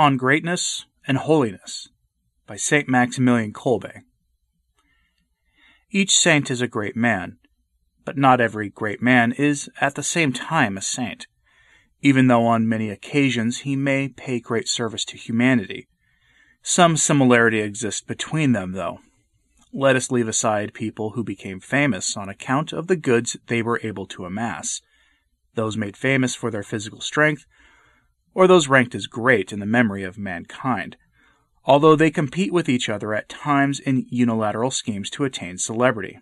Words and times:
On 0.00 0.16
Greatness 0.16 0.86
and 1.06 1.18
Holiness 1.18 1.90
by 2.46 2.56
St. 2.56 2.88
Maximilian 2.88 3.52
Kolbe. 3.52 4.00
Each 5.90 6.16
saint 6.16 6.50
is 6.50 6.62
a 6.62 6.66
great 6.66 6.96
man, 6.96 7.36
but 8.06 8.16
not 8.16 8.40
every 8.40 8.70
great 8.70 9.02
man 9.02 9.30
is 9.32 9.68
at 9.78 9.96
the 9.96 10.02
same 10.02 10.32
time 10.32 10.78
a 10.78 10.80
saint, 10.80 11.26
even 12.00 12.28
though 12.28 12.46
on 12.46 12.66
many 12.66 12.88
occasions 12.88 13.58
he 13.58 13.76
may 13.76 14.08
pay 14.08 14.40
great 14.40 14.68
service 14.68 15.04
to 15.04 15.18
humanity. 15.18 15.86
Some 16.62 16.96
similarity 16.96 17.60
exists 17.60 18.00
between 18.00 18.52
them, 18.52 18.72
though. 18.72 19.00
Let 19.70 19.96
us 19.96 20.10
leave 20.10 20.28
aside 20.28 20.72
people 20.72 21.10
who 21.10 21.22
became 21.22 21.60
famous 21.60 22.16
on 22.16 22.30
account 22.30 22.72
of 22.72 22.86
the 22.86 22.96
goods 22.96 23.36
they 23.48 23.60
were 23.60 23.80
able 23.82 24.06
to 24.06 24.24
amass, 24.24 24.80
those 25.56 25.76
made 25.76 25.94
famous 25.94 26.34
for 26.34 26.50
their 26.50 26.62
physical 26.62 27.02
strength 27.02 27.44
or 28.34 28.46
those 28.46 28.68
ranked 28.68 28.94
as 28.94 29.06
great 29.06 29.52
in 29.52 29.60
the 29.60 29.66
memory 29.66 30.02
of 30.02 30.18
mankind, 30.18 30.96
although 31.64 31.96
they 31.96 32.10
compete 32.10 32.52
with 32.52 32.68
each 32.68 32.88
other 32.88 33.14
at 33.14 33.28
times 33.28 33.80
in 33.80 34.06
unilateral 34.08 34.70
schemes 34.70 35.10
to 35.10 35.24
attain 35.24 35.58
celebrity. 35.58 36.18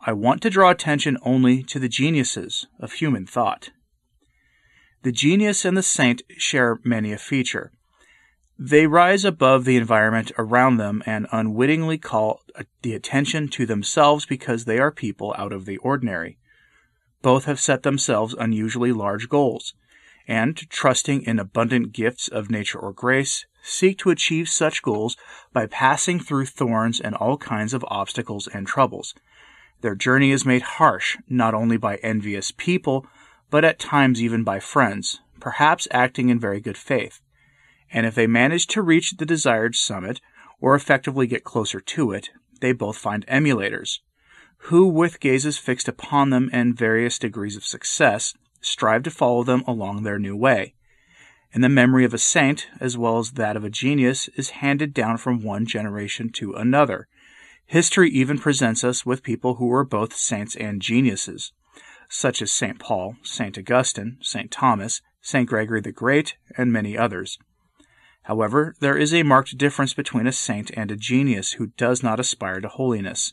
I 0.00 0.12
want 0.12 0.42
to 0.42 0.50
draw 0.50 0.70
attention 0.70 1.18
only 1.22 1.62
to 1.64 1.78
the 1.78 1.88
geniuses 1.88 2.66
of 2.78 2.92
human 2.92 3.26
thought. 3.26 3.70
The 5.02 5.12
genius 5.12 5.64
and 5.64 5.76
the 5.76 5.82
saint 5.82 6.22
share 6.36 6.78
many 6.84 7.12
a 7.12 7.18
feature. 7.18 7.72
They 8.58 8.86
rise 8.86 9.24
above 9.24 9.64
the 9.64 9.76
environment 9.76 10.32
around 10.36 10.76
them 10.78 11.02
and 11.06 11.28
unwittingly 11.30 11.98
call 11.98 12.42
the 12.82 12.94
attention 12.94 13.48
to 13.48 13.66
themselves 13.66 14.26
because 14.26 14.64
they 14.64 14.78
are 14.78 14.90
people 14.90 15.34
out 15.38 15.52
of 15.52 15.64
the 15.64 15.76
ordinary. 15.78 16.38
Both 17.22 17.44
have 17.44 17.60
set 17.60 17.82
themselves 17.82 18.34
unusually 18.38 18.92
large 18.92 19.28
goals 19.28 19.74
and, 20.28 20.68
trusting 20.68 21.22
in 21.22 21.38
abundant 21.38 21.92
gifts 21.92 22.28
of 22.28 22.50
nature 22.50 22.78
or 22.78 22.92
grace, 22.92 23.46
seek 23.62 23.98
to 23.98 24.10
achieve 24.10 24.48
such 24.48 24.82
goals 24.82 25.16
by 25.52 25.66
passing 25.66 26.20
through 26.20 26.44
thorns 26.44 27.00
and 27.00 27.14
all 27.14 27.38
kinds 27.38 27.72
of 27.72 27.84
obstacles 27.88 28.46
and 28.46 28.66
troubles. 28.66 29.14
Their 29.80 29.94
journey 29.94 30.30
is 30.30 30.44
made 30.44 30.62
harsh 30.62 31.16
not 31.28 31.54
only 31.54 31.78
by 31.78 31.96
envious 31.96 32.52
people, 32.52 33.06
but 33.50 33.64
at 33.64 33.78
times 33.78 34.22
even 34.22 34.44
by 34.44 34.60
friends, 34.60 35.20
perhaps 35.40 35.88
acting 35.90 36.28
in 36.28 36.38
very 36.38 36.60
good 36.60 36.76
faith. 36.76 37.20
And 37.90 38.04
if 38.04 38.14
they 38.14 38.26
manage 38.26 38.66
to 38.68 38.82
reach 38.82 39.16
the 39.16 39.24
desired 39.24 39.74
summit, 39.74 40.20
or 40.60 40.74
effectively 40.74 41.26
get 41.26 41.44
closer 41.44 41.80
to 41.80 42.12
it, 42.12 42.30
they 42.60 42.72
both 42.72 42.98
find 42.98 43.26
emulators, 43.26 44.00
who, 44.62 44.88
with 44.88 45.20
gazes 45.20 45.56
fixed 45.56 45.88
upon 45.88 46.30
them 46.30 46.50
and 46.52 46.76
various 46.76 47.18
degrees 47.18 47.56
of 47.56 47.64
success, 47.64 48.34
strive 48.60 49.02
to 49.04 49.10
follow 49.10 49.42
them 49.42 49.62
along 49.66 50.02
their 50.02 50.18
new 50.18 50.36
way. 50.36 50.74
And 51.52 51.64
the 51.64 51.68
memory 51.68 52.04
of 52.04 52.12
a 52.12 52.18
saint, 52.18 52.68
as 52.80 52.98
well 52.98 53.18
as 53.18 53.32
that 53.32 53.56
of 53.56 53.64
a 53.64 53.70
genius, 53.70 54.28
is 54.36 54.50
handed 54.50 54.92
down 54.92 55.16
from 55.16 55.42
one 55.42 55.66
generation 55.66 56.30
to 56.34 56.54
another. 56.54 57.08
History 57.66 58.10
even 58.10 58.38
presents 58.38 58.84
us 58.84 59.04
with 59.04 59.22
people 59.22 59.54
who 59.54 59.66
were 59.66 59.84
both 59.84 60.14
saints 60.14 60.56
and 60.56 60.80
geniuses, 60.80 61.52
such 62.08 62.40
as 62.42 62.52
St. 62.52 62.78
Paul, 62.78 63.16
St. 63.22 63.56
Augustine, 63.58 64.18
St. 64.22 64.50
Thomas, 64.50 65.00
St. 65.20 65.48
Gregory 65.48 65.80
the 65.80 65.92
Great, 65.92 66.36
and 66.56 66.72
many 66.72 66.96
others. 66.96 67.38
However, 68.22 68.74
there 68.80 68.96
is 68.96 69.14
a 69.14 69.22
marked 69.22 69.56
difference 69.56 69.94
between 69.94 70.26
a 70.26 70.32
saint 70.32 70.70
and 70.74 70.90
a 70.90 70.96
genius 70.96 71.52
who 71.52 71.68
does 71.78 72.02
not 72.02 72.20
aspire 72.20 72.60
to 72.60 72.68
holiness. 72.68 73.32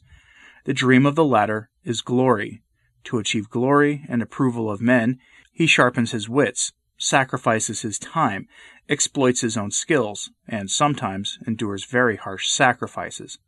The 0.65 0.73
dream 0.73 1.05
of 1.05 1.15
the 1.15 1.25
latter 1.25 1.69
is 1.83 2.01
glory, 2.01 2.61
to 3.05 3.17
achieve 3.17 3.49
glory 3.49 4.05
and 4.09 4.21
approval 4.21 4.69
of 4.69 4.81
men, 4.81 5.19
he 5.51 5.67
sharpens 5.67 6.11
his 6.11 6.29
wits, 6.29 6.73
sacrifices 6.97 7.81
his 7.81 7.97
time, 7.97 8.47
exploits 8.89 9.41
his 9.41 9.57
own 9.57 9.71
skills, 9.71 10.31
and 10.47 10.69
sometimes 10.69 11.39
endures 11.47 11.85
very 11.85 12.17
harsh 12.17 12.47
sacrifices. 12.49 13.39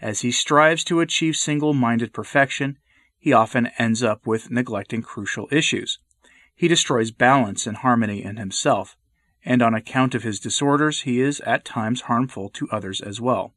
As 0.00 0.20
he 0.20 0.30
strives 0.30 0.84
to 0.84 1.00
achieve 1.00 1.36
single 1.36 1.72
minded 1.72 2.12
perfection, 2.12 2.78
he 3.18 3.32
often 3.32 3.68
ends 3.78 4.02
up 4.02 4.26
with 4.26 4.50
neglecting 4.50 5.02
crucial 5.02 5.48
issues. 5.50 5.98
He 6.54 6.68
destroys 6.68 7.10
balance 7.10 7.66
and 7.66 7.78
harmony 7.78 8.22
in 8.22 8.36
himself, 8.36 8.96
and 9.44 9.62
on 9.62 9.74
account 9.74 10.14
of 10.14 10.22
his 10.22 10.40
disorders, 10.40 11.02
he 11.02 11.20
is 11.20 11.40
at 11.40 11.64
times 11.64 12.02
harmful 12.02 12.48
to 12.50 12.68
others 12.70 13.00
as 13.00 13.20
well. 13.20 13.54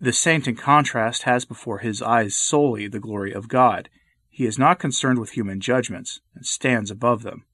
The 0.00 0.12
saint, 0.12 0.46
in 0.46 0.56
contrast, 0.56 1.22
has 1.22 1.44
before 1.44 1.78
his 1.78 2.02
eyes 2.02 2.36
solely 2.36 2.86
the 2.86 3.00
glory 3.00 3.32
of 3.32 3.48
God. 3.48 3.88
He 4.28 4.44
is 4.44 4.58
not 4.58 4.78
concerned 4.78 5.18
with 5.18 5.30
human 5.30 5.60
judgments, 5.60 6.20
and 6.34 6.44
stands 6.44 6.90
above 6.90 7.22
them. 7.22 7.46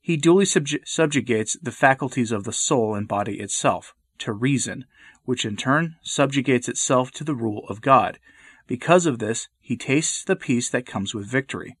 He 0.00 0.16
duly 0.16 0.44
subj- 0.44 0.86
subjugates 0.86 1.56
the 1.62 1.70
faculties 1.70 2.32
of 2.32 2.42
the 2.42 2.52
soul 2.52 2.96
and 2.96 3.06
body 3.06 3.38
itself 3.38 3.94
to 4.18 4.32
reason, 4.32 4.84
which 5.24 5.44
in 5.44 5.56
turn 5.56 5.96
subjugates 6.02 6.68
itself 6.68 7.12
to 7.12 7.24
the 7.24 7.34
rule 7.34 7.64
of 7.68 7.80
God. 7.80 8.18
Because 8.66 9.06
of 9.06 9.20
this, 9.20 9.48
he 9.60 9.76
tastes 9.76 10.24
the 10.24 10.36
peace 10.36 10.68
that 10.70 10.86
comes 10.86 11.14
with 11.14 11.30
victory. 11.30 11.76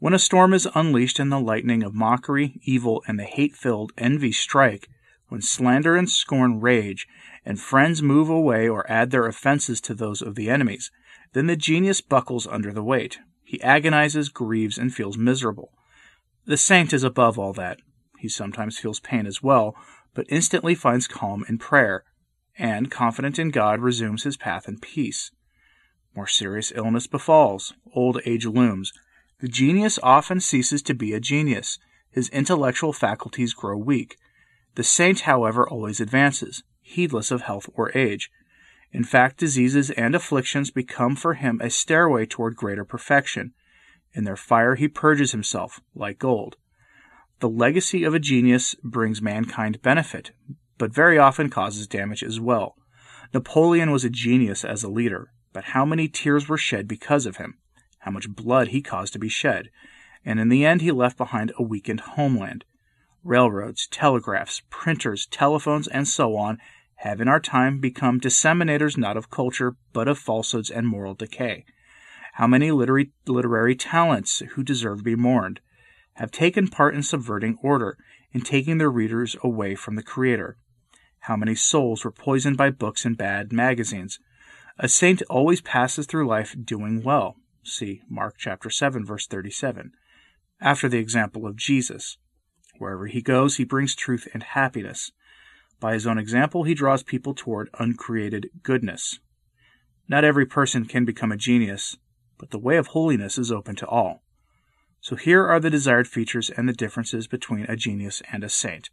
When 0.00 0.14
a 0.14 0.18
storm 0.18 0.52
is 0.52 0.68
unleashed 0.74 1.20
and 1.20 1.30
the 1.30 1.38
lightning 1.38 1.84
of 1.84 1.94
mockery, 1.94 2.60
evil, 2.64 3.04
and 3.06 3.20
the 3.20 3.24
hate 3.24 3.54
filled 3.54 3.92
envy 3.96 4.32
strike, 4.32 4.88
when 5.28 5.42
slander 5.42 5.94
and 5.94 6.10
scorn 6.10 6.60
rage, 6.60 7.06
and 7.44 7.60
friends 7.60 8.02
move 8.02 8.28
away 8.28 8.68
or 8.68 8.90
add 8.90 9.10
their 9.10 9.26
offenses 9.26 9.80
to 9.82 9.94
those 9.94 10.22
of 10.22 10.34
the 10.34 10.48
enemies, 10.48 10.90
then 11.32 11.46
the 11.46 11.56
genius 11.56 12.00
buckles 12.00 12.46
under 12.46 12.72
the 12.72 12.82
weight. 12.82 13.18
He 13.44 13.60
agonizes, 13.62 14.28
grieves, 14.28 14.78
and 14.78 14.94
feels 14.94 15.18
miserable. 15.18 15.72
The 16.46 16.56
saint 16.56 16.92
is 16.92 17.04
above 17.04 17.38
all 17.38 17.52
that. 17.54 17.80
He 18.18 18.28
sometimes 18.28 18.78
feels 18.78 19.00
pain 19.00 19.26
as 19.26 19.42
well, 19.42 19.74
but 20.14 20.26
instantly 20.28 20.74
finds 20.74 21.08
calm 21.08 21.44
in 21.48 21.58
prayer, 21.58 22.04
and, 22.58 22.90
confident 22.90 23.38
in 23.38 23.50
God, 23.50 23.80
resumes 23.80 24.24
his 24.24 24.36
path 24.36 24.68
in 24.68 24.78
peace. 24.78 25.30
More 26.14 26.26
serious 26.26 26.72
illness 26.74 27.06
befalls. 27.06 27.72
Old 27.94 28.20
age 28.26 28.44
looms. 28.44 28.92
The 29.40 29.48
genius 29.48 29.98
often 30.02 30.40
ceases 30.40 30.82
to 30.82 30.94
be 30.94 31.14
a 31.14 31.20
genius. 31.20 31.78
His 32.10 32.28
intellectual 32.28 32.92
faculties 32.92 33.54
grow 33.54 33.76
weak. 33.76 34.16
The 34.74 34.84
saint, 34.84 35.20
however, 35.20 35.68
always 35.68 36.00
advances, 36.00 36.62
heedless 36.92 37.30
of 37.30 37.42
health 37.42 37.68
or 37.74 37.96
age. 37.96 38.30
In 38.92 39.04
fact, 39.04 39.38
diseases 39.38 39.90
and 39.90 40.14
afflictions 40.14 40.70
become 40.70 41.16
for 41.16 41.34
him 41.34 41.60
a 41.62 41.70
stairway 41.70 42.26
toward 42.26 42.56
greater 42.56 42.84
perfection. 42.84 43.54
In 44.12 44.24
their 44.24 44.36
fire 44.36 44.74
he 44.74 44.88
purges 44.88 45.32
himself, 45.32 45.80
like 45.94 46.18
gold. 46.18 46.56
The 47.40 47.48
legacy 47.48 48.04
of 48.04 48.14
a 48.14 48.18
genius 48.20 48.76
brings 48.84 49.22
mankind 49.22 49.82
benefit, 49.82 50.32
but 50.78 50.94
very 50.94 51.18
often 51.18 51.48
causes 51.50 51.86
damage 51.86 52.22
as 52.22 52.38
well. 52.38 52.76
Napoleon 53.32 53.90
was 53.90 54.04
a 54.04 54.10
genius 54.10 54.64
as 54.64 54.82
a 54.82 54.90
leader, 54.90 55.32
but 55.52 55.64
how 55.64 55.84
many 55.84 56.06
tears 56.06 56.48
were 56.48 56.58
shed 56.58 56.86
because 56.86 57.24
of 57.24 57.38
him? 57.38 57.58
How 58.00 58.10
much 58.10 58.28
blood 58.28 58.68
he 58.68 58.82
caused 58.82 59.14
to 59.14 59.18
be 59.18 59.28
shed? 59.28 59.70
And 60.24 60.38
in 60.38 60.50
the 60.50 60.64
end, 60.64 60.82
he 60.82 60.92
left 60.92 61.16
behind 61.16 61.52
a 61.56 61.62
weakened 61.62 62.00
homeland. 62.00 62.64
Railroads, 63.24 63.86
telegraphs, 63.86 64.62
printers, 64.70 65.26
telephones, 65.26 65.88
and 65.88 66.06
so 66.06 66.36
on 66.36 66.58
have 67.02 67.20
in 67.20 67.28
our 67.28 67.40
time 67.40 67.78
become 67.78 68.20
disseminators 68.20 68.96
not 68.96 69.16
of 69.16 69.30
culture, 69.30 69.76
but 69.92 70.08
of 70.08 70.18
falsehoods 70.18 70.70
and 70.70 70.86
moral 70.86 71.14
decay. 71.14 71.64
How 72.34 72.46
many 72.46 72.70
literary, 72.70 73.10
literary 73.26 73.74
talents, 73.74 74.40
who 74.52 74.62
deserve 74.62 74.98
to 74.98 75.04
be 75.04 75.16
mourned, 75.16 75.60
have 76.14 76.30
taken 76.30 76.68
part 76.68 76.94
in 76.94 77.02
subverting 77.02 77.58
order, 77.62 77.98
in 78.32 78.40
taking 78.40 78.78
their 78.78 78.90
readers 78.90 79.36
away 79.42 79.74
from 79.74 79.96
the 79.96 80.02
Creator? 80.02 80.56
How 81.20 81.36
many 81.36 81.54
souls 81.54 82.04
were 82.04 82.12
poisoned 82.12 82.56
by 82.56 82.70
books 82.70 83.04
and 83.04 83.16
bad 83.16 83.52
magazines? 83.52 84.18
A 84.78 84.88
saint 84.88 85.22
always 85.28 85.60
passes 85.60 86.06
through 86.06 86.26
life 86.26 86.56
doing 86.64 87.02
well. 87.02 87.36
See 87.62 88.02
Mark 88.08 88.36
chapter 88.38 88.70
7 88.70 89.04
verse 89.04 89.26
37. 89.26 89.92
After 90.60 90.88
the 90.88 90.98
example 90.98 91.46
of 91.46 91.56
Jesus, 91.56 92.18
Wherever 92.78 93.06
he 93.06 93.22
goes, 93.22 93.56
he 93.56 93.64
brings 93.64 93.94
truth 93.94 94.26
and 94.34 94.42
happiness. 94.42 95.12
By 95.82 95.94
his 95.94 96.06
own 96.06 96.16
example, 96.16 96.62
he 96.62 96.74
draws 96.74 97.02
people 97.02 97.34
toward 97.34 97.68
uncreated 97.76 98.50
goodness. 98.62 99.18
Not 100.06 100.22
every 100.22 100.46
person 100.46 100.84
can 100.84 101.04
become 101.04 101.32
a 101.32 101.36
genius, 101.36 101.96
but 102.38 102.50
the 102.50 102.58
way 102.58 102.76
of 102.76 102.88
holiness 102.88 103.36
is 103.36 103.50
open 103.50 103.74
to 103.76 103.86
all. 103.88 104.22
So 105.00 105.16
here 105.16 105.44
are 105.44 105.58
the 105.58 105.70
desired 105.70 106.06
features 106.06 106.50
and 106.50 106.68
the 106.68 106.72
differences 106.72 107.26
between 107.26 107.64
a 107.64 107.74
genius 107.74 108.22
and 108.30 108.44
a 108.44 108.48
saint. 108.48 108.90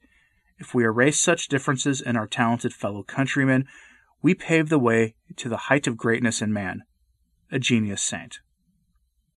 If 0.58 0.74
we 0.74 0.84
erase 0.84 1.20
such 1.20 1.48
differences 1.48 2.02
in 2.02 2.16
our 2.18 2.26
talented 2.26 2.74
fellow 2.74 3.04
countrymen, 3.04 3.68
we 4.24 4.34
pave 4.34 4.70
the 4.70 4.80
way 4.80 5.14
to 5.36 5.48
the 5.48 5.58
height 5.70 5.86
of 5.86 5.96
greatness 5.96 6.42
in 6.42 6.52
man, 6.52 6.82
a 7.52 7.60
genius 7.60 8.02
saint. 8.02 8.40